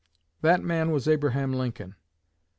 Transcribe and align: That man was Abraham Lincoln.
That 0.41 0.63
man 0.63 0.89
was 0.89 1.07
Abraham 1.07 1.53
Lincoln. 1.53 1.93